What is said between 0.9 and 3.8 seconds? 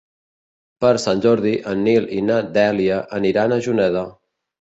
Sant Jordi en Nil i na Dèlia aniran a